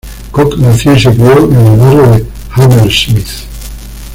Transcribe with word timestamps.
Cook 0.31 0.57
nació 0.57 0.95
y 0.95 0.99
se 0.99 1.11
crio 1.13 1.45
en 1.51 1.55
el 1.59 1.77
barrio 1.79 2.01
de 2.11 2.25
Hammersmith. 2.55 3.29